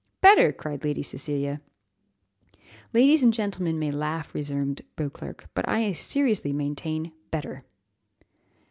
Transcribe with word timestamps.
"Better!" 0.19 0.51
cried 0.51 0.83
Lady 0.83 1.03
Cecilia. 1.03 1.61
"Ladies 2.91 3.21
and 3.23 3.31
gentlemen 3.31 3.77
may 3.77 3.91
laugh," 3.91 4.33
resumed 4.33 4.81
Beauclerc, 4.95 5.47
"but 5.53 5.69
I 5.69 5.93
seriously 5.93 6.53
maintain 6.53 7.11
better!" 7.29 7.61